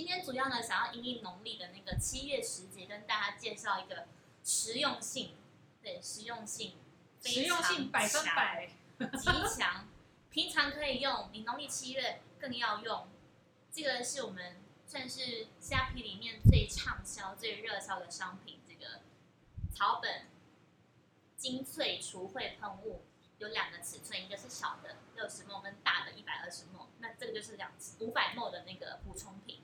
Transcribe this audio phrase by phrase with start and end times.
[0.00, 4.06] 今天主要呢，想要因应农历的那个七月时节，跟大家介绍一个
[4.42, 5.34] 实用性，
[5.82, 6.78] 对，实用性，
[7.22, 9.86] 实用性百分百，极强，
[10.30, 13.08] 平常可以用，你农历七月更要用。
[13.70, 19.02] 这个是我们算是虾皮里面最畅销、最热销的商品，这个
[19.70, 20.28] 草本
[21.36, 23.02] 精粹除秽喷雾。
[23.36, 26.86] 有两个尺寸，一个是小的六十 ml，跟大的一百二十 ml。
[27.00, 29.60] 那这个就是两五百 ml 的那个补充品。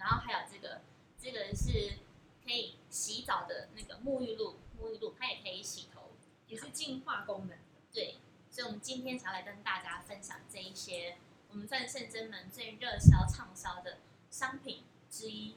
[0.00, 0.80] 然后还有这个，
[1.16, 1.98] 这个是
[2.42, 6.10] 可以洗澡的那个沐浴露，沐浴露它也可以洗头，
[6.48, 7.56] 也是净化功能。
[7.92, 8.16] 对，
[8.50, 11.18] 所以我们今天想要来跟大家分享这一些，
[11.50, 13.98] 我们算圣真门最热销畅销的
[14.30, 15.54] 商品之一。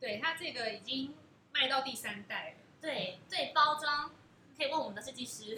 [0.00, 1.14] 对，它这个已经
[1.52, 2.56] 卖到第三代了。
[2.80, 4.10] 对，对，包装。
[4.56, 5.56] 可以问我们的设计师。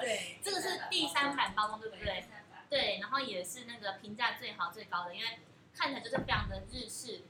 [0.00, 2.22] 对， 这个是第三版包装，对不对？
[2.68, 5.38] 对，然后也是那个评价最好最高的，因为
[5.78, 7.22] 看起来就是非常的日式。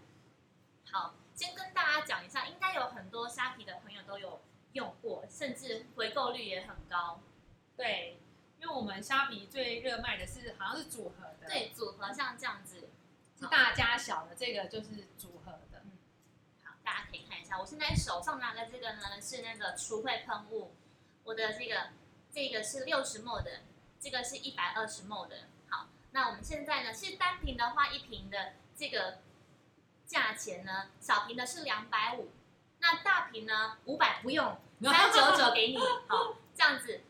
[0.90, 4.40] 好，先跟大家讲一下，应该有很多虾皮的朋友都有
[4.72, 7.20] 用过，甚至回购率也很高。
[7.76, 8.18] 对，
[8.58, 11.46] 因为我们虾皮最热卖的是好像是组合的。
[11.46, 12.88] 对，组合像这样子，
[13.38, 15.82] 是大加小的，这个就是组合的。
[16.64, 16.74] 好。
[16.82, 20.72] 大家可以看一下，我现在手上拿的这个呢是那个除秽喷雾，
[21.24, 21.90] 我的这个
[22.32, 23.60] 这个是六十 ml 的，
[24.00, 25.36] 这个是一百二十 ml 的。
[26.18, 29.18] 好，那我们现在呢，其实单瓶的话，一瓶的这个
[30.04, 32.32] 价钱呢，小瓶的是两百五，
[32.80, 35.78] 那大瓶呢五百不用，三九九给你。
[36.08, 37.02] 好，这样子，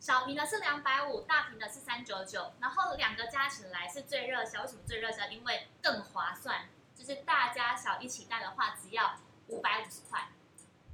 [0.00, 4.62] 小瓶的是两百五，大瓶的是三九九，然后两个加起来是最热销。
[4.62, 5.28] 为什么最热销？
[5.28, 9.14] 因为更划算，就是大家小一起带的话，只要。
[9.48, 10.26] 五百五十块，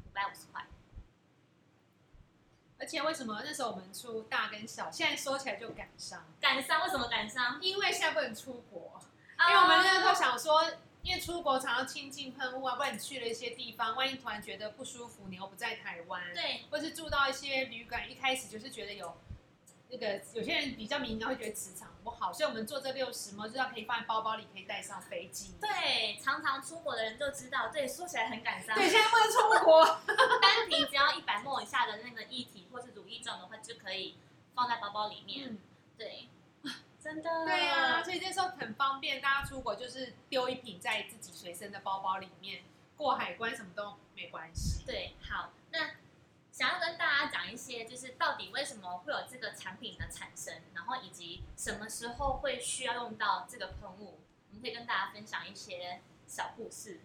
[0.05, 0.63] 五百五十块。
[2.83, 6.27] 而且为什么那时候我们出大跟小，现在说起来就感伤？
[6.41, 6.83] 感伤？
[6.83, 7.59] 为什么感伤？
[7.63, 9.01] 因为现在不能出国，
[9.49, 10.65] 因为我们那时候想说，
[11.03, 19.17] 因为出国常常亲近喷雾啊，不然你去了一些地方，万一突然觉得不舒服，你又不在台湾，对，或是住到一些旅馆，一开始就是觉得有。
[19.95, 21.92] 那个有些人比较敏感，会觉得磁场不
[22.23, 25.57] 好，所以我们做这六十嘛，就是要可以放在包包里，可以带上飞机。
[25.61, 28.77] 对，常常出国的人就知道，对，说起来很感伤。
[28.77, 29.85] 对，现在不能出国，
[30.41, 34.17] 单瓶只要一百沫以下的那个液体或是乳液状的话，就可以
[34.55, 35.49] 放在包包里面。
[35.51, 35.59] 嗯，
[35.99, 36.29] 对，
[37.03, 37.45] 真的。
[37.45, 42.63] 对啊，所以这时候很方便，大家出国就是丢一瓶在自己随身的包包里面，
[42.97, 44.85] 过海关什么都没关系。
[44.87, 45.91] 对，好，那。
[46.53, 54.21] 想要跟大家讲一些，就是到底为什么会有这个产品的产生，然后以及什么时候会需要用到这个喷雾，
[54.51, 57.01] 我们可以跟大家分享一些小故事。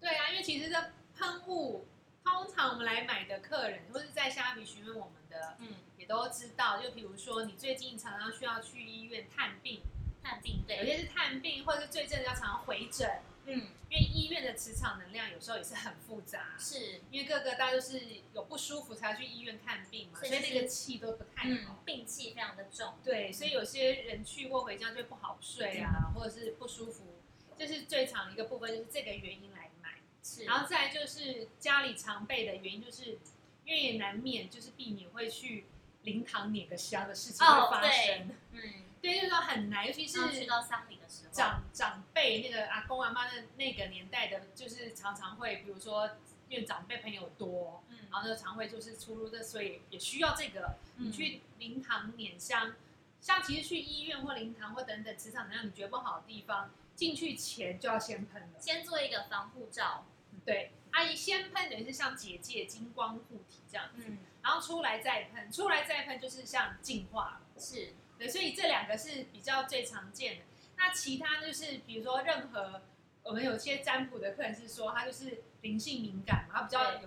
[0.00, 1.86] 对啊，因为其实这喷雾，
[2.24, 6.82] 通常我们来买的客人，或是在虾皮询问我们的，嗯，也都知道。
[6.82, 9.82] 就比如说你最近常常需要去医院探病，
[10.20, 13.20] 探病对，有些是探病，或者是最近要常常回诊。
[13.52, 18.00] 嗯，因为医院的磁场能量有时候也是很复杂，是因为各个大家都是
[18.32, 22.94] 有不舒服才去医院看病嘛，所以那个气都不太好，病气非常的重。
[23.02, 27.18] 对，所以有些人去过回家就不好睡啊，或者是不舒服，
[27.58, 29.96] 这是最长一个部分，就是这个原因来买。
[30.22, 33.18] 是，然后再就是家里常备的原因，就是
[33.64, 35.66] 因为也难免就是避免会去
[36.02, 38.30] 灵堂碾个香的事情会发生。
[38.52, 38.62] 嗯。
[39.00, 46.10] 对，就是说很难，尤其是去到丧礼的时候，长长辈那个阿公阿妈的那个年代的，就是常常会，比如说
[46.48, 50.76] 因为长辈朋友多，嗯，然后就常会就是出入的，所以也需要这个。
[50.96, 52.74] 你去灵堂捻香，
[53.22, 60.04] 像其实去医院或灵堂或等等磁场能量你觉得不好的地方，进去前就要先喷了，先做一个防护罩。
[60.44, 64.04] 对，阿姨先喷等于是像结界金光护体这样子，
[64.42, 67.94] 然后出来再喷，出来再喷就是像净化，是。
[68.20, 70.42] 对，所以这两个是比较最常见的。
[70.76, 72.82] 那其他就是，比如说任何
[73.22, 77.00] 我们有些占卜的客人是说，他就是灵性敏感嘛，他比较有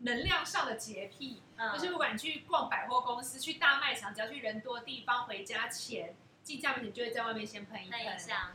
[0.00, 1.40] 能量上的洁癖，
[1.72, 8.00] 就是不管去逛百货公司、去大卖场，只要去人多地方，回家前进家门前就会在外面先喷一喷，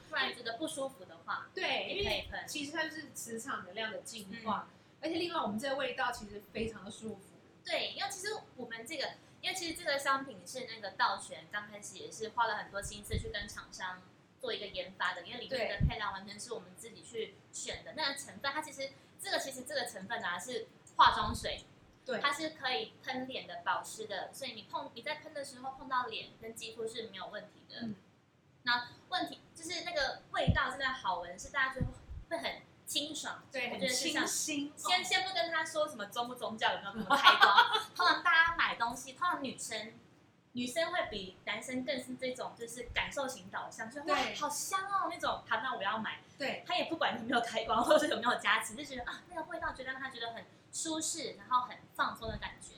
[0.10, 4.68] 不然觉得不舒服的话，对，因为其实它就是磁场能量的净化，
[5.02, 7.22] 而且另外我们这个味道其实非常的舒服。
[7.66, 8.28] 对，因为其实
[8.58, 9.10] 我们这个。
[9.42, 14.02] 因为其实这个商品是那个道玄刚开始也是花了很多心思去跟厂商
[14.40, 17.94] 做一个研发的，因为里面的配料完全是我们自己去选的。
[17.94, 18.90] 那个成分它其实
[19.22, 21.66] 这个其实这个成分呢是化妆水，
[22.06, 27.90] 对，它是可以喷脸的保湿的，所以你碰你在喷的时候碰到脸跟肌肤是没有问题的。
[28.64, 31.82] 那问题就是那个味道真的好闻，是大家就
[32.30, 32.69] 会很。
[32.90, 34.74] 清爽，对，很清新。
[34.76, 37.56] 先先不跟他说什么宗不宗教有没有什么开光，
[37.96, 39.94] 通常大家买东西，通常女生
[40.54, 50.44] 女生会比男生更是这种就是感受型导向，就哇好香哦那种，好那我要买，对，他也不管有没有开光，或者有没有加持，就觉得啊那个味道，觉得让他觉得很
[50.74, 52.74] 舒适，然后很放松的感觉。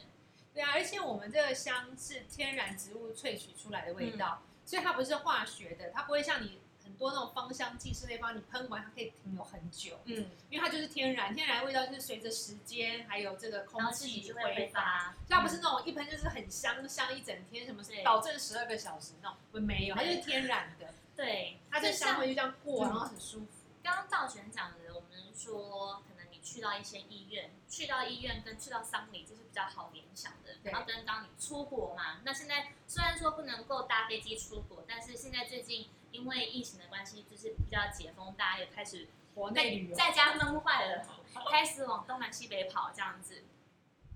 [0.54, 15.16] 对啊，而且我们这个香是天然植物萃取出来的味道，所以它不是化学的，它不会像你很多那种芳香剂是那方你喷完它可以停留很久，嗯，因为它就是天然，天然的味道就是随着时间还有这个空气挥挥发。
[15.30, 23.48] 它不是那种一喷就是很香香一整天，什么对保证十二个小时那种，不没有，它就是天然的，对，它这就像香味就这样过，嗯然后很舒服。
[23.84, 30.54] 刚刚赵璇讲的，我们说可能你去到一些医院，去到医院跟去到丧礼，就是比较好联想的。
[30.62, 41.08] 对然后跟刚刚你出国嘛，那现在虽然说不能够搭飞机出国，但是现在最近因为疫情的关系，就是比较解封，大家也开始在国内旅游，在家闷坏了，
[41.50, 43.44] 开始往东南西北跑这样子。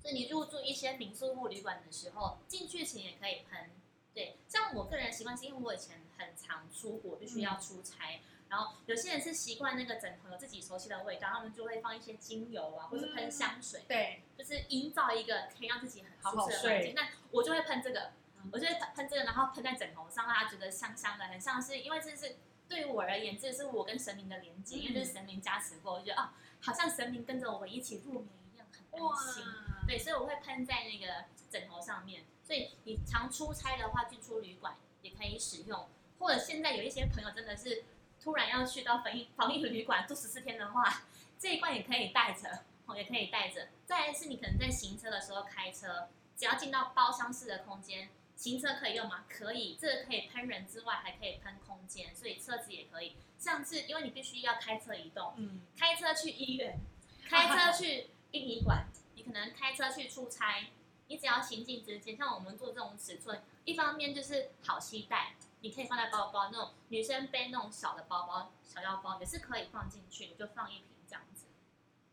[0.01, 3.71] 所以你入住一些民宿或旅馆的时候，进去前也可以喷。
[4.13, 8.21] 对，像我个人习惯是因为我以前很常出国，必须要出差。
[8.47, 16.93] 然后有些人是习惯那个枕头有自己熟悉的味道，他们就会放一些精油啊，或是喷香水，对，就是营造一个可以让自己很舒适的环睡境。
[16.95, 22.37] 那我就会喷这个嗯，我就会喷喷这个，然后喷在枕头上，让他觉得香香的，很像是因为这是
[22.67, 26.29] 对于我而言，这是我跟神明的连接，嗯因为这是神明加持过，我就觉得哦，
[26.61, 29.43] 好像神明跟着我们一起入眠一样，很哇安心。
[29.87, 32.23] 对，所以我会喷在那个枕头上面。
[32.43, 35.89] 所以你常出差的话，进出旅馆也可以使用，
[36.19, 37.83] 或者现在有一些朋友真的是
[38.21, 41.03] 突然要去到防疫防疫旅馆住十四天的话，
[41.39, 43.69] 这一罐也可以带着，哦，也可以带着。
[43.85, 46.07] 再来是你可能在行车的时候开车，
[46.37, 49.25] 只要进到包厢式的空间，行车可以用吗？
[49.29, 53.15] 可以，这个可以喷人之外，还可以喷空间，所以车子也可以。
[53.37, 56.79] 像是因为你必须要开车移动，嗯，开车去医院，
[57.27, 60.67] 开车去殡仪馆，你可能开车去出差，
[61.07, 71.45] 你只要行进之间，像我们做这种尺寸，一方面就是好携带，你可以放在包包那种女生背那种小的包包、小腰包也是可以放进去，你就放一瓶这样子，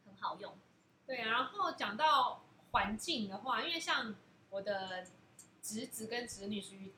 [0.07, 0.57] 很好用。
[1.07, 1.31] 对啊。
[1.31, 2.43] 然后讲到
[2.73, 4.15] 环境的话，因为像
[4.51, 5.07] 我的
[5.63, 6.93] 侄子跟侄女属于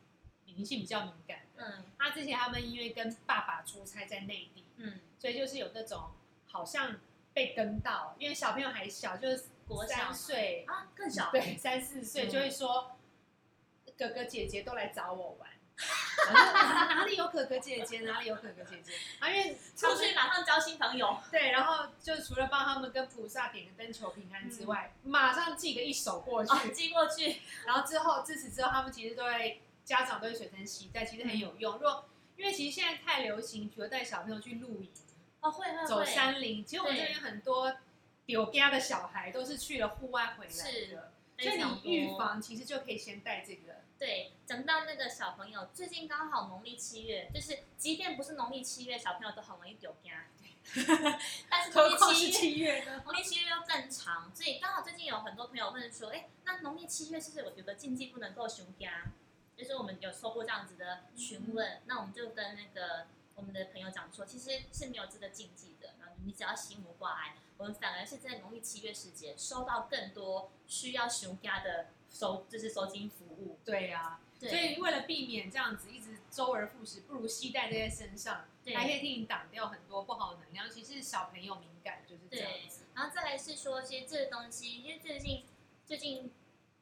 [0.46, 6.10] 灵性比较敏感的，嗯他之前他们因为跟爸爸出差在内地，嗯，所以就是有那种
[6.46, 6.96] 好像
[7.32, 12.96] 被跟到，因为小朋友还小，就是国小三岁，啊更小，对，三四岁嗯就会说
[13.98, 15.50] 哥哥姐姐都来找我玩。
[16.32, 19.28] 哪哪里有可可姐姐，哪里有可可姐姐啊？
[19.28, 21.18] 因为出去马上交新朋友。
[21.30, 26.52] 对，然后就除了帮他们跟菩萨点个灯求平安之外，马上寄个一手过去。
[26.52, 31.74] 哦，寄过去，然后之后自此之后，他们其实都会家长都会随身携带，其实很有用。
[31.74, 34.88] 如果因为其实现在太流行，比如带小朋友去露营、
[35.40, 37.76] 哦会会会，走山林，其实我们这边很多
[38.24, 43.83] 丢家的小孩都是去了户外回来是的，所以你预防其实就可以先带这个。
[44.04, 50.26] 对，讲到那个小朋友，最近刚好农历七月，就是即便不是农历七月，小朋友都很容易丢家，
[51.48, 53.00] 但是农历七月，七月呢？
[53.06, 59.04] 农历七月又更长，所以刚好最近有很多朋友问说，哎，那农历七月是不是有有个禁忌不能够熊家？
[59.56, 63.06] 就是我们有收过这样子的询问，那我们就跟那个
[63.36, 73.58] 我们的朋友讲说，其实是没有这个禁忌的，然后你只要心无挂碍，我们反而是在农历七月时节收到更多需要熊家的收，就是收金服务。
[73.64, 80.68] 对呀、对所以为了避免这样子一直周而复始，不如携带这些身上，对还可以替你挡掉很多不好的能量。
[80.70, 85.44] 其实小朋友敏感就是这样子。，然后再来是说，其实这个东西，因为最近
[85.86, 86.32] 最近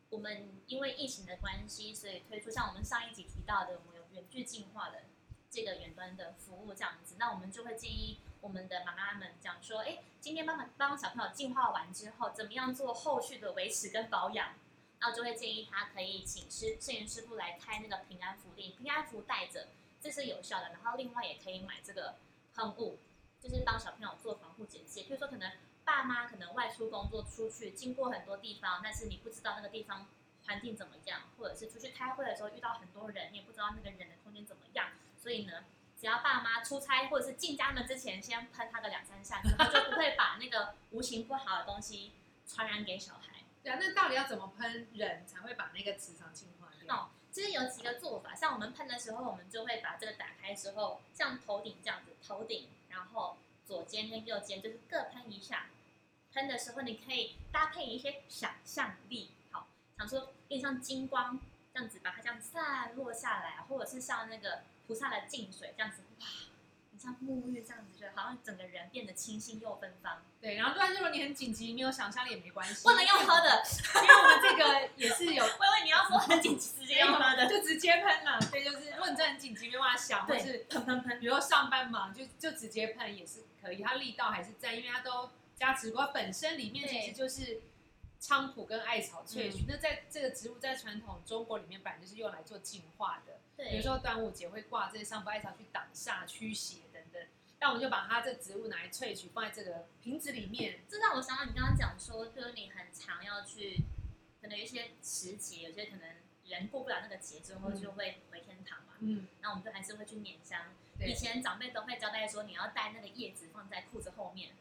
[0.09, 5.03] 我们因为疫情的关系，所以推出像我们上一集提到的，我们有远距进化的
[5.51, 14.55] 这个远端的服务这样子，那我们就会建议我们的妈妈们讲说，哎，今天帮忙帮小朋友进化完之后，怎么样做后续的维持跟保养。
[15.01, 19.69] 然后就会建议他可以请师摄影师傅来开那个平安符令，平安符带着，
[20.01, 20.71] 这是有效的。
[20.71, 22.17] 然后另外也可以买这个
[22.55, 22.99] 喷雾，
[23.41, 25.03] 就是帮小朋友做防护简介。
[25.03, 25.51] 比如说可能
[25.85, 30.07] 爸妈可能外出工作出去，经过很多地方，但是你不知道那个地方
[30.47, 35.65] 环境怎么样，或者是出去开会的时候遇到很多人，你也不知道那个人的空间怎么样，所以呢。
[36.03, 42.11] 只要爸妈出差或者是进家门之前，先喷他个两三下，之后就不会把那个无形不好的东西
[42.45, 43.45] 传染给小孩。
[43.63, 46.97] 对啊，那到底要怎么喷人才会把那个磁场净化掉？
[46.97, 55.67] 哦其实有几个做法，像我们喷的时候，我们就会把这个打开之后，像头顶这样子，头顶，然后左肩跟右肩就是各喷一下。
[56.35, 61.39] 喷的时候，你可以搭配一些想象力，好，想说有点像金光
[61.73, 66.27] 这样子，把它这样散落下来，或者是像那个菩萨的净水这样子，哇，
[66.91, 70.23] 你像沐浴这样子，就好像整个人变得清新又芬芳。
[70.41, 73.63] 对，然后但是如果你很紧急，没有想象力也没关系，不能用喝的，
[73.95, 77.47] 因为我们这个也是有我以为你要说很紧急，直接用喝的。
[77.49, 78.41] 就直接喷了。
[78.51, 87.61] 对，就是如果你真的很紧急，没办法想，或对是喷喷喷，比如说上班忙，就就直接喷也是可以，它力道还是在，因为它都加持过，它本身里面其实就是
[88.23, 89.65] 菖蒲跟艾草萃取。
[89.67, 97.21] 那在这个植物在传统中国里面本来就是用来做净化的，比如，说端午节会挂这些菖蒲艾草去挡煞、驱邪等等。
[97.59, 100.83] 那我们就把它这植物拿来萃取，放在这个瓶子里面。
[100.89, 103.81] 这让我想到你刚刚讲说，就是你很常要去，
[104.41, 106.09] 可能有一些时节，有些可能
[106.45, 108.95] 人过不了那个节之后嗯就会回天堂嘛。
[109.01, 110.61] 嗯，那我们就还是会去捻香。
[110.97, 114.53] 对以前长辈都会交代说，你要带那个叶子放在裤子后面，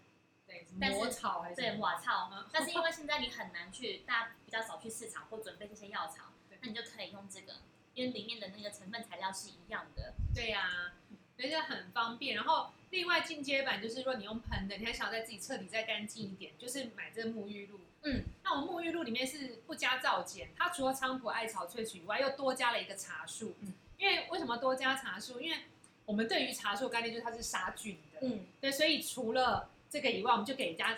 [0.52, 2.46] 对，但是魔草还是对，瓦草嗯。
[2.52, 7.54] 但是因为现在你很难去，大家比较少去市场或准备这些药草，那你就可以用这个，
[7.94, 10.14] 因为里面的那个成分材料是一样的。
[10.36, 10.92] 对呀、
[11.38, 12.36] 所以这很方便。
[12.36, 17.80] 然后另外进阶版就是，如果你用喷的，你还想要在自己彻底再干净一点，就是买这个沐浴露。
[18.04, 23.56] 嗯，那我沐浴露里面是不加皂碱，它除了菖蒲、艾草萃取以外，又多加了一个茶树。
[23.62, 25.40] 嗯，因为为什么多加茶树？
[25.40, 25.58] 因为
[26.06, 28.20] 我们对于茶树的概念就是它是杀菌的。
[28.24, 30.98] 嗯，对，所以除了这个以外，我们就给人家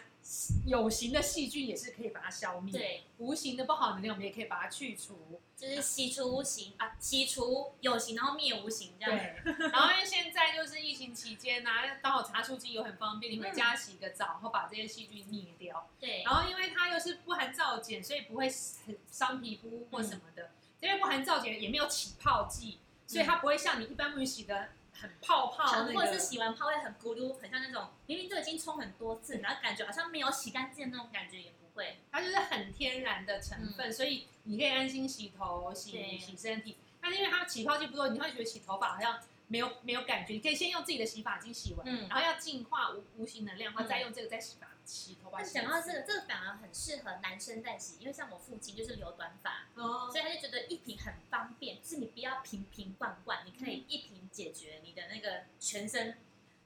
[0.67, 5.41] 有形的细菌也是可以把它消灭，对，无形的不好能量我们也可以把它去除。
[5.57, 9.17] 就是洗除无形啊，洗除有形，然后灭无形这样。
[9.17, 11.69] 对， 然后因为现在就是疫情期间呐、
[12.03, 15.89] 刚好茶树精油很方便，你回家洗个澡，然后把这些细菌灭掉。
[15.99, 18.45] 对，然后因为它又是不含皂碱，所以不会
[18.85, 20.51] 很伤皮肤或什么的。
[20.81, 25.93] 因为不含皂碱，也没有起泡剂，所以它不会像你一般沐浴洗的很泡泡那个。
[25.93, 31.97] 或者是洗完泡会很咕噜，很像那种明明就已经冲很多次，然后感觉好像没有洗干净的那种感觉也不会。
[32.11, 36.77] 它就是很天然的成分，所以你可以安心洗头、洗洗身体。
[37.01, 40.33] 但是因为它起泡剂不多，你会觉得洗头发好像没有没有感觉。
[40.33, 45.39] 你可以先用自己的洗发精洗完，嗯然后要净化无无形能量的话，嗯再用这个再洗发洗头发。
[45.41, 56.17] 但讲到这个，这个反而很适合男生在洗，因为像我父亲就是留短发，哦，所以他就觉得一瓶很方便，就是你不要瓶瓶罐罐，你可以一瓶解决你的那个全身。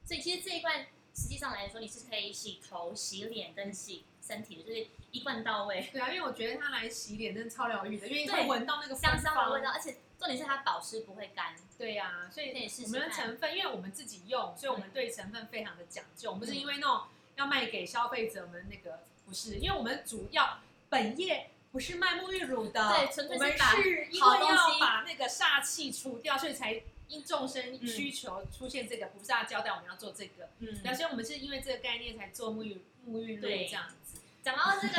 [0.04, 11.54] 所以其实这一罐实际上来说，你是可以洗头、洗脸跟洗身体的，就是一罐到位，对啊，因为我觉得它来洗脸真的超疗愈的，因为对会闻到那个香香的味道，而且重点是它保湿不会干。
[11.76, 12.48] 对呀、所以
[12.84, 16.30] 我们的成分，因为我们自己用，所以我们对成分非常的讲究。
[16.30, 17.06] 我们不是因为那种
[17.38, 30.48] 要卖给消费者们那个，不是，因为我们主要本业不是卖沐浴乳的，对纯粹我们是因为好东西要把那个煞气除掉，所以才因众生需求出现这个菩萨交代我们要做这个。
[30.58, 33.94] 嗯那、所以我们是因为这个概念才做沐浴沐浴露这样子。
[34.42, 34.94] 讲到这个，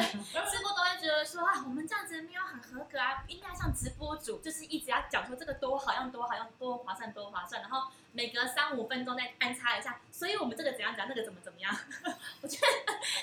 [0.49, 11.75] 直播都会觉得说啊，我们这样子没有很合格啊，应该像直播主，就是一直要讲说这个多好用多好用多划算多划算，然后每隔三五分钟再安插一下，所以我们这个怎样怎样，那个怎么怎么样。
[12.41, 12.67] 我觉得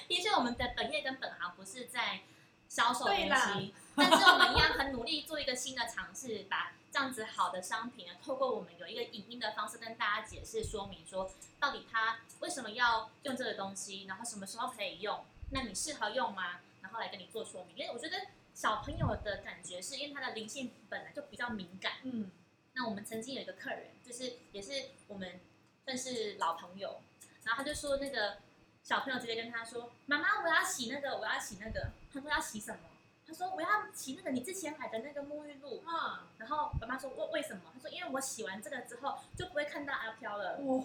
[0.08, 2.23] 的确我们的本业跟本行不是在
[2.68, 11.30] 销售东西，但是我们一样很努力做一个新的尝试，把这样子好的商品呢，透过我们有一个影音的方式跟大家解释说明说，
[11.61, 15.25] 到底它为什么要用这个东西，然后什么时候可以用。
[15.50, 16.61] 那你适合用吗？
[16.83, 18.17] 然后来跟你做说明，因为我觉得
[18.55, 21.95] 小朋友的感觉是因为他的灵性本来就比较敏感。
[22.03, 22.31] 嗯，
[22.75, 25.41] 那我们曾经有一个客人，就是也是我们
[25.85, 27.00] 算是老朋友，
[27.45, 28.38] 然后他就说那个
[28.83, 32.81] 小朋友直接跟他说：“妈妈，我要洗那个，我要洗那个。”他说要洗什么？
[33.26, 35.83] 他说我要洗那个你之前买的那个沐浴露。
[35.87, 37.62] 嗯，然后妈妈说为为什么？
[37.75, 40.59] 他说因为我洗完这个之后就不会看到阿飘了。
[40.59, 40.85] 哇，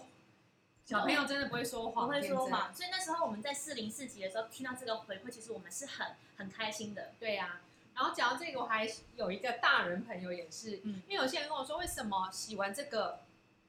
[0.92, 7.14] 小朋友真的不会说谎，不会说谎，所以那时候我们在四零四级的时候听到这个回馈，其实我们是很很开心的。
[7.18, 7.62] 对呀、
[7.96, 11.02] 然后讲到这个，我还有一个大人朋友也是，嗯。
[11.08, 13.22] 因为有些人跟我说，为什么洗完这个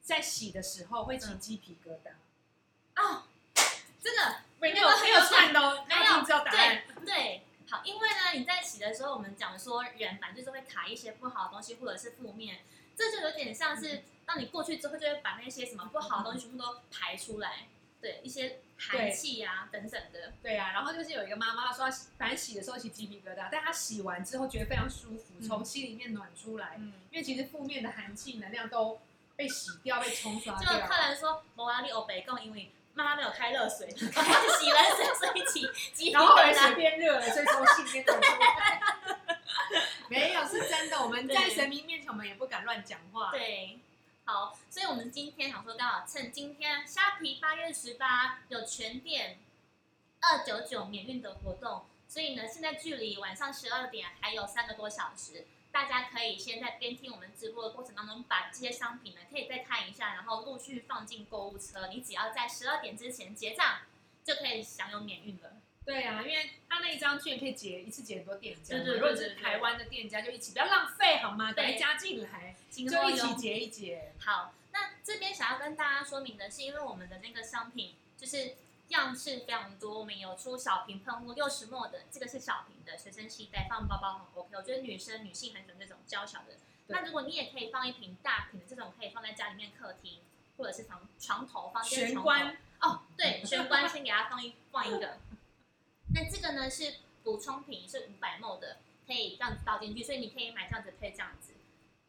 [0.02, 1.38] 在洗的时候会起嗯。
[1.38, 2.10] 鸡皮疙瘩？
[3.00, 3.22] 哦，
[4.02, 6.02] 这个没有没有算的哦，没有。
[6.02, 6.82] 他已经知道答案。
[6.96, 12.62] 对对，好，因为呢，你在洗的时候，我们讲说人本来就是会卡一些不好的东西，或者是负面，
[13.10, 17.66] 这就有点像是当你过去之后，就会把那些什么不好的东西全部都排出来，
[18.00, 20.54] 对，一些寒气呀、等等的，对。
[20.54, 25.42] 呀、然后就是有一个妈妈她说，她反正洗的时候起鸡皮疙瘩，但她洗完之后觉得非常舒服，嗯。
[25.42, 29.00] 从心里面暖出来，嗯，因为其实负面的寒气能量都
[29.36, 30.72] 被洗掉、被冲刷掉。
[30.72, 30.86] 就掉。
[30.86, 38.04] 客人说摩拉利欧北贡，因为妈妈没有开热水，洗冷水，所以起鸡皮然后 后来变热了，所以从心里面。
[40.08, 41.02] 没有，是真的。
[41.02, 43.30] 我们在神明面前，我们也不敢乱讲话。
[43.30, 43.80] 对，
[44.24, 49.38] 好，所以我们今天想说，刚好趁今天虾皮八月十八有全店
[50.20, 55.46] 二九九免运的活动，所以呢，现在距离晚上十二点还有三个多小时。
[55.72, 61.88] 大家可以先在边听我们直播的过程当中，把这些商品呢可以再看一下，然后陆续放进购物车。
[61.88, 63.78] 你只要在十二点之前结账，
[64.22, 65.56] 就可以享有免运了。
[65.84, 71.52] 对啊，因为他那一张券可以结一次结很多店家嘛，对对对如果是台湾的店家就一起，不要浪费好吗？
[71.52, 74.12] 对加进来，今就一起结一结。
[74.20, 78.54] 好，那这边想要跟大家说明的是，因为我们的那个商品就是
[78.88, 84.56] 样式非常多，我们有出小瓶喷雾六十 ml 的，这个是小瓶的，随身携带放包包很 OK。
[84.56, 86.54] 我觉得女生女性很喜欢这种娇小的。
[86.86, 90.20] 那如果你也可以放一瓶大瓶的，这种可以放在家里面客厅
[90.58, 95.18] 或者是床床头房间床头玄关哦，对，玄关先给它放一放一个。
[96.14, 101.54] 那这个呢是补充品，是五百 ml 的，可以这样子倒进去，所以你可以买这样子配这样子，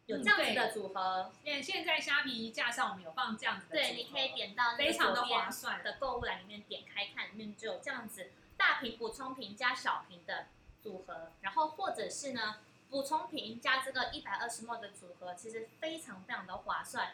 [0.07, 1.31] 有这样子的组合。
[1.43, 5.83] 现现在虾皮架上我们有放这样子的对，你可以点到非常的划算。
[5.83, 10.47] 的购物栏里面点开看，里面就有这样子大瓶补充瓶加小瓶的
[10.81, 12.57] 组合，然后或者是呢
[12.89, 17.13] 补充瓶加这个一百二十 ml 的组合，其实非常非常的划算。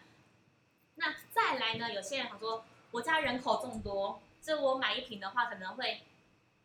[0.96, 6.02] 那再来呢，有些人想说，我家人口众多，这我买一瓶的话可能会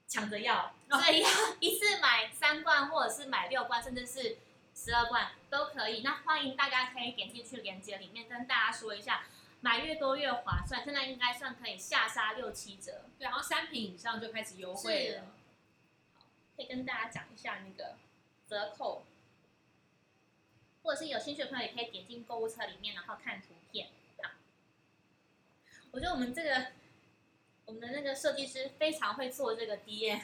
[0.06, 1.28] 抢着要， 哦所以要
[1.60, 4.38] 一次买三罐或者是买六罐，甚至是
[4.74, 6.02] 十二罐都可以。
[6.02, 9.24] 那欢迎大家可以点进去链接里面跟大家说一下。
[9.60, 13.06] 买越多越划算，现在应该算可以下杀六七折。
[13.18, 15.24] 对，然后三瓶以上就开始优惠是了。
[16.54, 17.96] 可以跟大家讲一下那个
[18.46, 19.06] 折扣，
[20.82, 23.88] 或者是有兴趣的朋友也可以点进购物车里面，然后看图片。
[24.22, 24.32] 好，
[25.92, 26.66] 我觉得我们这个
[27.66, 30.20] 我们的那个设计师非常会做这个 DM，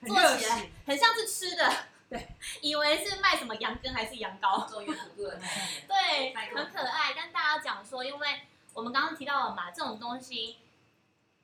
[0.00, 2.28] 很做起来，很像是吃的，对，
[2.60, 5.40] 以为是卖什么羊羹还是羊羔，做原辅助的。
[5.88, 7.14] 对，很可爱。
[7.14, 8.42] 跟大家讲说，因为
[8.74, 10.58] 我们刚刚提到了嘛，这种东西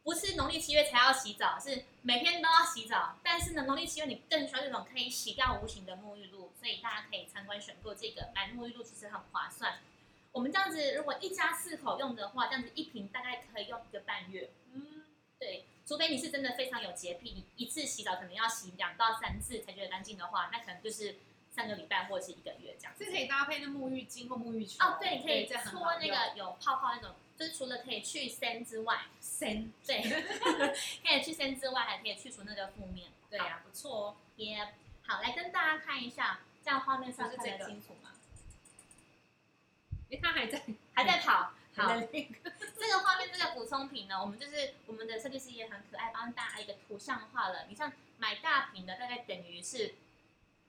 [0.02, 3.16] 不是农历七月才要洗澡，是每天都要洗澡。
[3.22, 9.78] 但是呢，农历七月你更需要这种可以洗掉无形的沐浴露，所以大家可以参观选购这个买沐浴露，其实很划算。
[10.30, 14.50] 我们这样子，如果一家四口用的话，这样子一瓶大概可以用一个半月。
[14.74, 14.97] 嗯，
[15.38, 21.16] 对，除非你是真的非常有洁癖，你一次洗澡可能要洗两到三次才觉得干净的话，那可能就是
[21.50, 23.04] 三个礼拜或者是一个月这样子。
[23.04, 24.84] 这可以搭配那沐浴巾或沐浴球。
[24.84, 29.72] 哦，对，你可以搓那个有泡泡那种，就是除了可以去腥之外，森。
[29.86, 30.02] 对，
[31.04, 33.08] 可以去腥之外，还可以去除那个负面。
[33.30, 34.16] 对呀、不错哦。
[34.36, 34.74] 也
[35.06, 38.10] 好，来跟大家看一下，这样画面上看得清楚吗？
[40.10, 40.62] 哎，他还在，
[40.94, 47.66] 还在跑，好， 这个画面这个补充品呢，我们就是我们的设计师也很可爱，帮大家一个图像化了。
[47.68, 49.94] 你像买大瓶的，大概等于是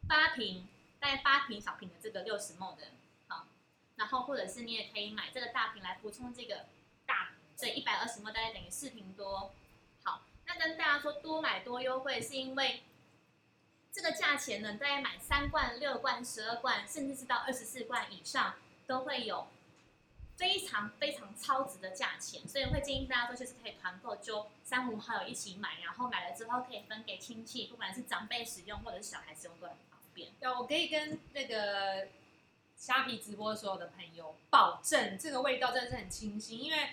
[0.08, 0.68] 八瓶，
[1.00, 2.84] 大概八瓶小瓶的这个六十 ml 的，
[3.28, 3.48] 好，
[3.96, 6.66] 然后或者是你也可以买这个大瓶来补充这个
[7.08, 9.52] 大瓶，所以一百二十 ml 大概等于四瓶多。
[10.04, 12.84] 好，那跟大家说多买多优惠，是因为
[13.92, 18.54] 这个价钱呢，大概买三罐、六罐、十二罐，甚至是到二十四罐以上，
[18.86, 19.48] 都会有
[20.40, 30.30] 非常非常超值的价钱，所以会建议大家说就是可以团购，就三五好友一起买，然后买了之后可以分给亲戚，不管是长辈使用或者是小孩使用都很方便。
[30.40, 32.08] 对，我可以跟那个
[32.78, 36.64] 虾皮直播所有的朋友保证，这个味道真的是很清新。
[36.64, 36.92] 因为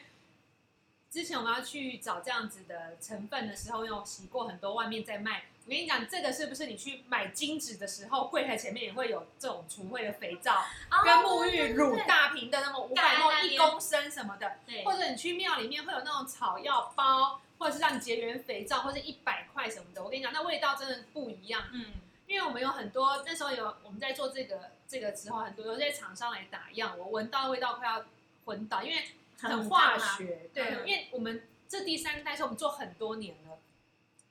[1.08, 5.44] 之前我们要去找这样子的成分的时候，因为我洗过很多外面在卖。
[5.66, 10.64] 我跟你讲，这个是不是你去买金纸的时候，柜台前面也会有这种除秽的肥皂
[11.04, 20.04] 跟沐浴乳，大瓶的那种五百盖在那毫一边公升什么的，对，或者你去庙里面会有那种草药包，或者是让你结缘肥皂，或者一百块什么的。
[20.04, 21.64] 我跟你讲，那味道真的不一样。
[21.72, 21.94] 嗯，
[22.28, 28.04] 因为我们有很多那时候有我们在做这个这个时候，很多有些厂商来打样，我闻到味道快要
[28.44, 29.02] 昏倒，因为
[29.40, 30.48] 很化学。
[30.54, 33.58] 对，嗯因为我们这第三代是我们做很多年了，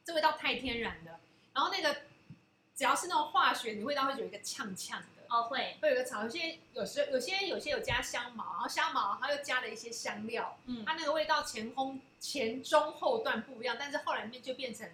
[0.05, 1.19] 这味道太天然了。
[1.53, 2.01] 然后那个
[2.75, 6.23] 只要是那种化学，你味道会有一个呛呛的，哦会，会有一个草。
[6.23, 14.87] 有些有时有些有些有加香茅，然后香茅它又加了一些香料，嗯，它那个味道前空前中后段不一样，但是后来面就变成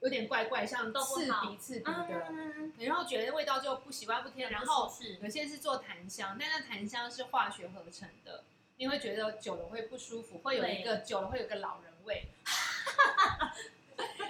[0.00, 2.26] 有点怪怪，像刺都不好鼻刺鼻的。
[2.30, 8.42] 嗯，然后觉得味道就不喜欢不天然，然后有些是做檀香，但那檀香是化学合成的，
[8.76, 12.26] 你会觉得久了会不舒服，会有一个久了会有个老人味，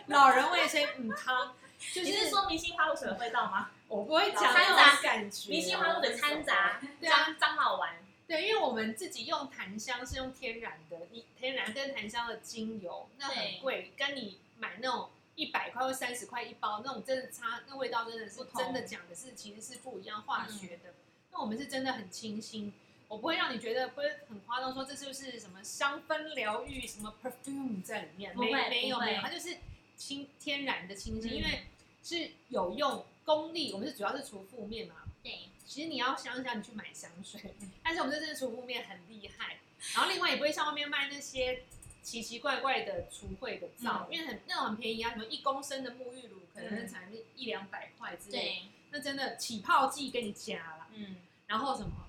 [0.07, 1.55] 老人味所以嗯汤，
[1.93, 3.71] 就你是说明星花露水的味道吗？
[3.89, 20.95] 我不会讲掺杂那种感觉，明星花露水掺杂，对啊张张好玩，对，因为我们自己用檀香是用天然的，你天然跟檀香的精油那很贵，跟你买那种一百块或三十块一包那种真的差，那味道真的是真的讲的是其实是不一样化学的。
[21.33, 22.73] 那我们是真的很清新，
[23.09, 28.37] 我不会让你觉得不会很夸张，说这就是什么香氛疗愈什么 perfume 在里面？
[28.37, 29.57] 没没有没有，它就是
[29.97, 31.35] 清天然的清新，嗯。
[31.35, 31.65] 因为
[32.03, 39.59] 是有用功力，我们是主要是除负面嘛，对，其实你要想想，你去买香水，但是我们这次除负面很厉害，
[39.95, 41.63] 然后另外也不会像外面卖那些
[42.03, 44.15] 奇奇怪怪的除秽的皂，嗯。
[44.15, 46.87] 因为很那种很便宜啊，什么一公升的沐浴乳可能嗯。
[46.87, 51.17] 才一两百块之类那真的起泡剂给你加了，嗯，
[51.49, 52.07] 然后什么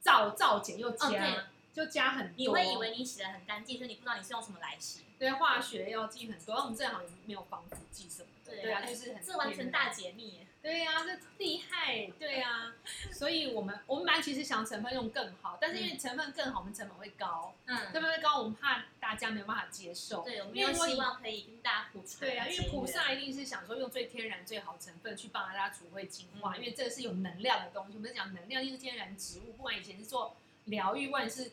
[0.00, 5.00] 皂皂碱又加，就加很多，你会以为你洗的很干净，所以你不知道你是用什么来洗。
[5.18, 10.12] 对化学药剂很多，我们这行也没有防腐剂什么的，对对啊，就是很这完全大解。
[10.12, 10.46] 密耶。
[10.60, 12.72] 对呀、这厉害，对啊、
[13.12, 20.22] 所以我们我们班其实想成分用更好，但是因为成分更好，我们成本会高，嗯成嗯，本会高，我们怕大家没有办法接受。
[20.22, 22.20] 对，我们又希望可以跟大家普传。
[22.20, 27.92] 对啊，因为菩结萨一定是想说用最天然、最好成分去帮大家除秽净化，嗯因为这个是有能量的东西。
[27.96, 31.52] 我们讲能量，就是天然植物，不管以前是做疗愈，或者是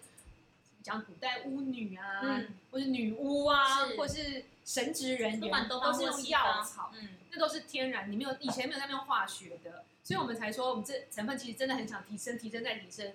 [0.82, 6.92] 讲古代巫女啊，嗯或是女巫啊，是或是神职人员，都是用药草。
[6.94, 13.14] 嗯，那都是天然，你没有以前没有在那用化学的，所以我们才说我们这成分其实真的很想提升，提升再提升。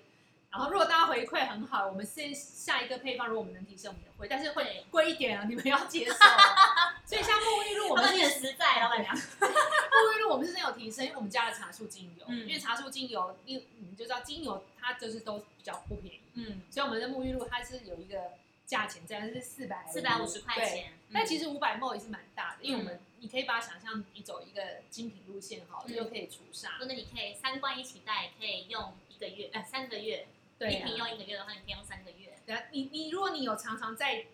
[0.48, 6.96] 然后如果大家回馈很好，我们现下一个配方如果我们能提升，我们也会，但是会对贵一点啊，你们要接受啊。
[7.04, 9.14] 所以像沐浴露，我我们很实在，老板娘。
[9.18, 20.90] 沐浴露，我们是真的有提升，因为我们加了茶树精油，嗯因为茶树精油，你你就知道精油它就是都比较不便宜，嗯，所以我们的沐浴露它是有一个价钱在，是四百四百五十块钱。
[20.90, 30.26] 嗯但其实五百 ml 也是蛮大的，因为我们、你可以把它想象你走一个精品路线好了，嗯又可以除煞，真的你可以三罐一起带，可以用一个月，呃，三个月。
[30.58, 32.32] 对一瓶用啊，一个月的话，你可以用三个月。
[32.46, 34.24] 对啊，你你如果你有常常在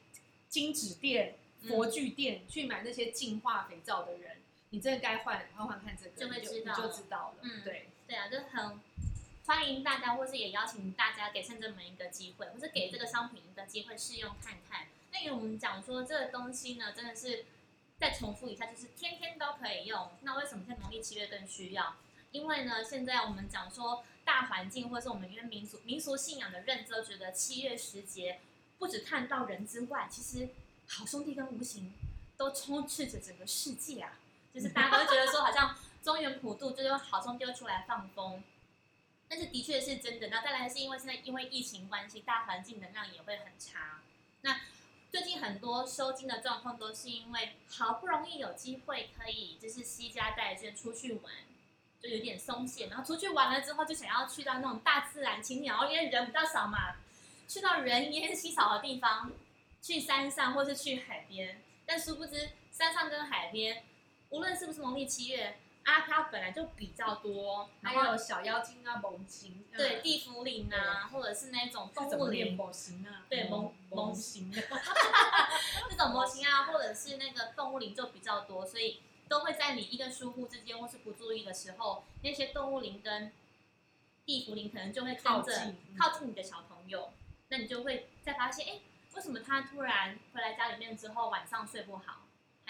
[0.49, 4.38] 金纸店、嗯佛具店去买那些净化肥皂的人，
[4.71, 8.81] 你真的该换换换看这个，你就会知道你就知道了，嗯对，对啊，就很
[9.53, 14.87] 欢迎大家，或是也邀请大家给圣真们一个机会，或是给这个商品一个机会试用看看。
[15.11, 17.45] 那因为我们讲说这个东西呢，真的是
[17.99, 20.11] 再重复一下，就是天天都可以用。
[20.23, 21.97] 那为什么在农历七月更需要？
[22.31, 28.41] 因为呢，现在我们讲说大环境，或是我们因为民俗民俗信仰的认知，觉得七月时节
[28.79, 30.49] 不止看到人之外，其实
[30.88, 31.93] 好兄弟跟无形
[32.38, 34.19] 都充斥着整个世界啊！
[34.55, 38.43] 就是大家都觉得说，好像中原普渡就是好兄弟出来放风，
[39.33, 40.29] 但是的确是真的。
[40.29, 44.03] 那再来是因为现在因为疫情关系，大环境能量也会很差。
[44.42, 44.61] 那
[45.11, 51.33] 最近很多收金的状况都是因为好不容易有机会可以就是惜家带眷出去玩，
[52.03, 56.97] 就有点松懈，然后出去玩了之后就想要去到那种大自然青鸟，因为人比较少嘛，
[57.49, 59.33] 去到人烟稀少的地方，
[59.81, 61.62] 去山上或是去海边。
[61.87, 63.83] 但殊不知山上跟海边，
[64.29, 73.25] 无论是不是农历七月，阿飘本来就比较多，还有小妖精啊、猛禽，对地茯苓啊，或者是那种动物灵猛禽啊？
[73.29, 74.62] 对猛猛禽的，
[75.90, 83.33] 这种模型啊，或者是那个动物灵就比较多，所以都会在你一个疏忽之间或是不注意的时候，那些动物灵跟
[84.25, 87.12] 地茯苓可能就会靠近靠近你的小朋友，
[87.49, 88.81] 那你就会再发现，哎，
[89.14, 92.23] 为什么他突然回来家里面之后晚上睡不好？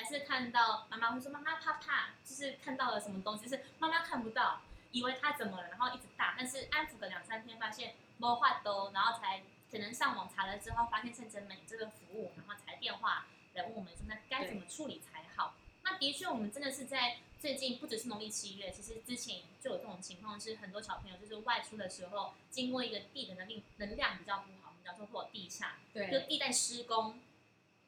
[0.02, 4.60] 还是看到妈妈会说妈妈怕怕，就是看到了什么东西，是妈妈看不到，
[4.90, 15.54] 以为他怎么了，然后一直打，但是安抚个两三天，发现没话都，然后才可能上网查了之后，发现圣真美这个服务，然后才电话来问我们说，那该怎么处理才好？
[15.84, 25.70] 那的确，我们真的是在最近，不只是农历七月，其实之前就有这种情况，是很多小朋友就是外出的时候，经过一个地的能力能量比较不好，我们讲说会有地煞，
[26.10, 27.20] 就，地在施工，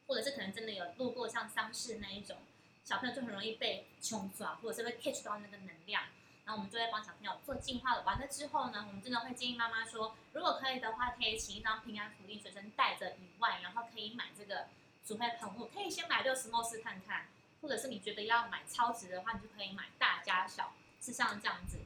[0.06, 2.38] 或者是可能真的有路过像丧事那一种，
[2.84, 6.04] 小朋友就很容易被冲抓，或者是会 catch 到那个能量。
[6.44, 8.02] 然后我们就会帮小朋友做净化了。
[8.02, 14.66] 完了之后呢，我们真的会建议妈妈说，如果可以的话，可以请一张平安福利随身带着以外，然后可以买这个
[15.06, 17.28] 除秽喷雾，可以先买六十 ml 试看看，
[17.62, 21.78] 或者是你觉得要买超值的话，你就可以买大加小，是像这样子，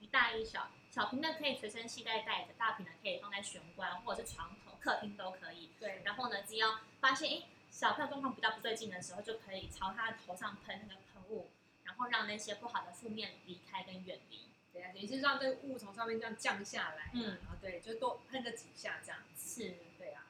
[0.00, 0.68] 一大一小。
[0.90, 5.70] 小瓶的可以随身携带带着，大瓶的可以放在玄关或者是床头、客厅都可以。
[5.80, 11.50] 对，然后呢，只要发现诶小朋友状况比较不对劲的时候，就可以朝他的头上喷那个喷雾，
[11.82, 14.42] 然后让那些不好的负面离开跟远离。
[14.72, 20.26] 对啊，也是让这个雾从上面这样降下来，嗯然后对，就多喷个几下这样子，是，对啊。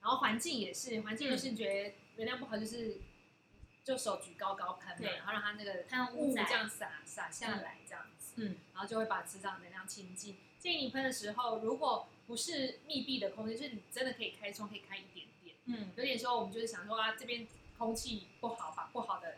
[0.00, 2.98] 然后环境也是，环境就是觉得能量不好，就是
[3.84, 10.38] 就手举高高喷嘛，然后让它那个喷雾这样洒洒下来这样子，嗯，然后就会把磁场能量清净。
[10.58, 15.28] 建议你喷的时候，如果不是密闭的空间，就是你真的可以开窗，可以开一点点。
[15.66, 17.46] 嗯，有点时候我们就是想说啊，这边
[17.78, 19.36] 空气不好，把不好的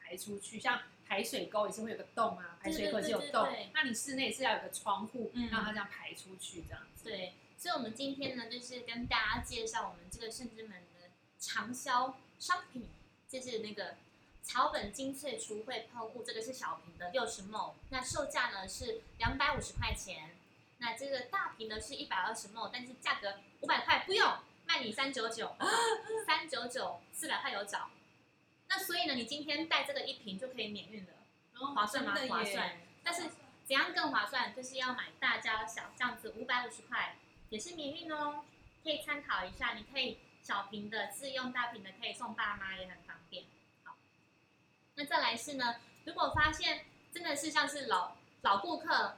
[0.00, 7.04] 排出去，像排水沟也是会有个洞啊，排水口也是有洞对对对对，那你室内也是要有个窗户，嗯让它这样排出去，这样子。
[7.04, 7.34] 对。
[7.56, 12.88] 所以，我们今天呢，就是跟大家介绍我们这个圣之门的畅销商品，
[13.28, 13.96] 就是那个
[14.44, 20.36] 草本精粹除秽喷雾，这个是小瓶的六十 ml，那售价呢是两百五十块钱。
[20.78, 24.32] 那这个大瓶的是一百二十 ml，但是价格五百块不用，
[24.68, 25.56] 卖你三九九，
[26.26, 27.88] 三九九四百块有找。
[28.68, 31.12] 那所以呢，你今天带这个一瓶就可以免运了，
[31.74, 32.14] 划算吗？
[32.28, 32.76] 划算。
[33.02, 33.22] 但是
[33.64, 34.54] 怎样更划算？
[34.54, 37.16] 就是要买大加小，这样子五百五十块
[37.48, 38.44] 也是免运哦，
[38.84, 39.72] 可以参考一下。
[39.72, 43.44] 你可以小瓶的自用，大瓶的可以送爸妈，也很方便。
[43.84, 43.96] 好，
[44.96, 49.16] 那再来是呢，如果发现真的是像是老老顾客，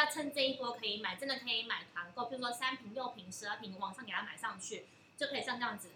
[0.00, 4.86] 要趁这一波可以买，真的可以买团购，比如说三瓶、六瓶、十二瓶，网上给它买上去，
[5.16, 5.90] 就可以像这样子，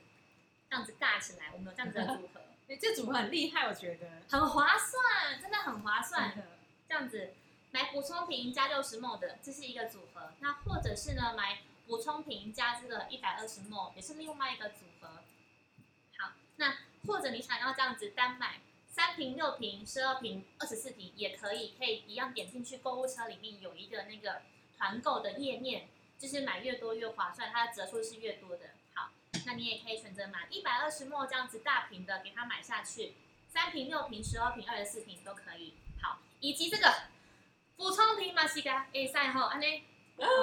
[0.69, 1.51] 这样子尬起来。
[1.53, 6.35] 我们有这样子的组合， 对，这组合很厉害，我觉得很划算，真的很划算。
[6.87, 7.33] 这样子
[7.71, 10.33] 买补充瓶加六十 ml 的，这是一个组合。
[10.41, 15.09] 那或者是呢，买补充瓶加这个一百二十 ml，也是另外一个组合。
[16.19, 18.61] 好，那或者你想要这样子单买
[18.95, 24.43] 三瓶、六瓶、十二瓶、二十四瓶也可以，可以一样点进去购物车里面有一个那个
[24.79, 28.67] 团购的页面，就是买越多越划算，它的折数是越多的。
[28.95, 29.11] 好，
[29.47, 33.15] 那你也可以选择买一百二十 ml 这样子大瓶的，给它买下去，
[33.49, 35.75] 三瓶、六瓶、十二瓶、二十四瓶都可以。
[36.01, 36.95] 好以及这个
[37.77, 39.83] 补充瓶嘛，是个 A 赛后，安尼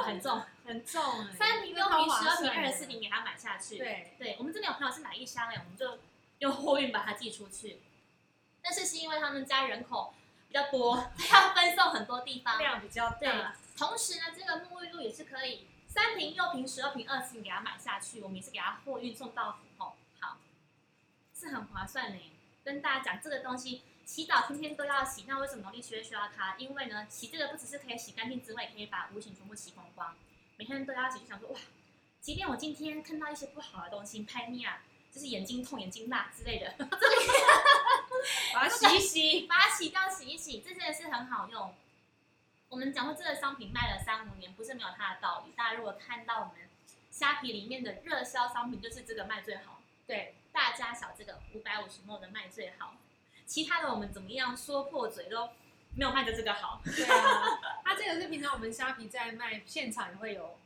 [0.03, 3.77] 很重很重，三瓶、六瓶、十二瓶、二十四瓶给他买下去。
[3.77, 5.99] 对，对我们这边有朋友是买一箱哎，我们就
[6.39, 7.79] 用货运把它寄出去。
[8.61, 10.13] 但是是因为他们家人口
[10.47, 10.97] 比较多，
[11.31, 13.55] 要分送很多地方，量比较大。
[13.77, 20.37] 同时呢，这个沐浴露也是可以三瓶、六瓶、十二瓶、二十瓶给他买下去，我们也是给他货运送到府吼，好，
[21.33, 22.19] 是很划算呢。
[22.63, 23.83] 跟大家讲这个东西。
[24.03, 26.55] 洗澡天天都要洗，那为什么农历七月需要它？
[26.57, 30.13] 因为呢，洗这个不只是可以洗干净之外，可以把污形全部洗光光。
[30.57, 31.57] 每天都要洗，就想说哇，
[32.19, 36.75] 即便我今天看到一些不好的东西，拍腻啊，就是眼睛痛、眼睛辣之类的，
[38.53, 41.73] 把它洗一洗， 把它洗掉、洗一洗，这真的是很好用。
[42.69, 45.51] 我们讲说这个商品卖了三五年，不是没有它的道理。
[45.53, 46.69] 大家如果看到我们
[47.09, 49.81] 虾皮里面的热销商品，就是这个卖最好。
[50.07, 52.95] 对，大家小这个五百五十毫的卖最好。
[53.45, 55.49] 其他的我们怎么样说破嘴都
[55.95, 56.81] 没有卖的这个好。
[56.85, 60.57] 对啊， 它这个是平常我们虾皮在卖，现场也会有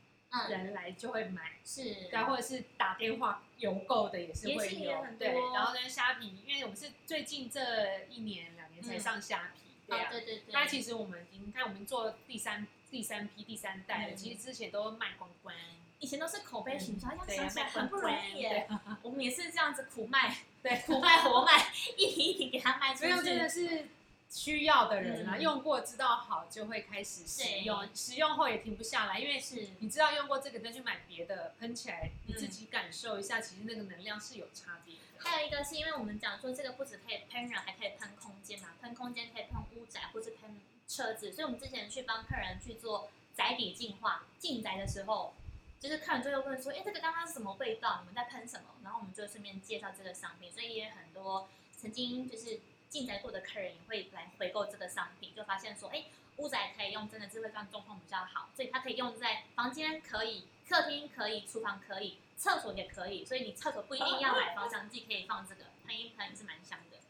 [0.48, 5.34] 人来就会买，是，对，或者是打电话邮购的也是会有，对。
[5.54, 10.52] 然后呢，虾皮，因为我们是最近这一年两年才上虾皮，对啊，对对对。
[10.52, 15.54] 那其实我们已经看我们做第三第三批第三代了，其实之前都卖光光。
[15.98, 18.68] 以前都是口碑行销，要想起来很不容易耶。
[19.00, 23.06] 我们也是这样子苦卖，对， 苦卖活卖，一瓶一瓶给他卖出去。
[23.06, 23.88] 没有，真的是
[24.36, 35.00] 需要的人啊，用过知道好就会开始使用，使用后也停不下来，因为是你知道用过这个再去买别的，喷起来你自己感受一下，其实那个能量是有差别的。
[35.18, 45.34] 还有一个是因为我们讲说这个不止可以喷人，还可以喷空间嘛，喷空间可以喷屋宅或是喷车子，所以我们之前去帮客人去做宅邸净化、进宅的时候。
[45.78, 48.00] 就是客人就会问说，哎，这个刚刚是什么味道？
[48.00, 48.64] 你们在喷什么？
[48.82, 56.04] 然后我们就顺便介绍这个商品，所以也很多曾经就是进宅过的客人也会来回购这个商品，就发现说，哎，
[56.36, 66.96] 屋仔可以用，真的是会让状况比较好，所以它可以用在房间可以，客厅可以，厨房可以，厕所也可以，所以你厕所不一定要买芳香剂，可以放这个喷一喷也是蛮香的。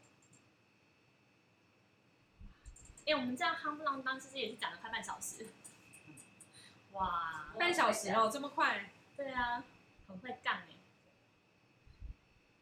[3.05, 5.47] 哎，我们这样夯不啷当，其实也是讲了快半小时。
[6.91, 8.89] 哇，半小时哦，这么快？
[9.15, 9.63] 对啊，
[10.07, 10.67] 很会干哎。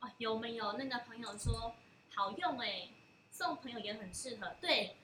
[0.02, 1.76] 哦，有没有那个朋友说
[2.14, 2.90] 好用哎？
[3.38, 4.56] 送朋友也很适合。
[4.62, 4.96] 对，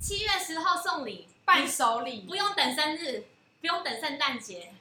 [0.00, 3.24] 七月十号送礼，伴手礼，不用等生日，
[3.60, 4.72] 不用等圣诞节，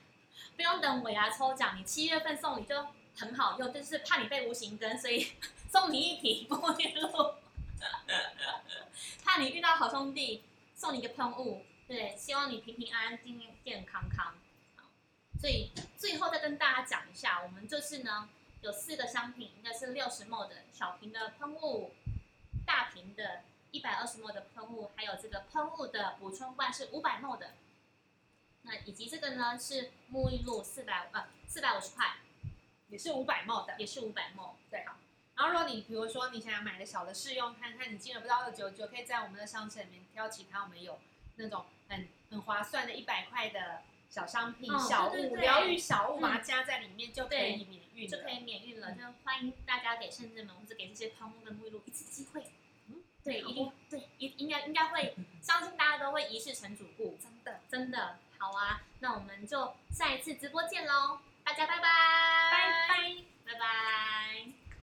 [0.55, 3.73] 不用等尾牙抽奖，你七月份送礼就很好用。
[3.73, 5.31] 就是怕你被无形跟，所以
[5.71, 7.33] 送你一瓶沐浴露。
[9.25, 10.43] 怕你遇到好兄弟，
[10.75, 11.65] 送你一个喷雾。
[11.87, 13.35] 对，希望你平平安安、健
[13.65, 14.35] 健康康。
[14.75, 14.83] 好，
[15.41, 18.29] 所以最后再跟大家讲一下，我们就是呢
[18.61, 21.91] 有四个商品，一个是六十 ml 的小瓶的喷雾，
[22.65, 27.53] 大瓶的一百二十 ml 的喷雾，还有这个喷雾的补充罐是五百 ml 的。
[28.63, 32.17] 那以及这个呢是沐浴露四百呃四百五十块，
[32.89, 34.51] 也是五百 ml 的，也是五百 ml。
[34.69, 34.95] 对，好。
[35.35, 40.99] 然后如果你比如说你想要买个小的试用看看，你金额不到二九九，可以在我们的商城里面挑其他我们有
[41.35, 41.65] 那种。
[41.89, 48.91] 很很划算的一百块的小商品、小物、疗愈小物，把它加在里面就可以免运，就可以免运了。
[48.93, 52.43] 就欢迎大家给圣人们或者给这些喷雾跟沐浴露一次机会。
[52.89, 57.17] 嗯，对，一定对，应应该应该会， 相信大家都会一世成主顾。
[57.21, 58.81] 真的，真的好啊！
[58.99, 61.81] 那我们就下一次直播见喽，大家拜拜，
[62.51, 64.62] 拜拜，拜拜。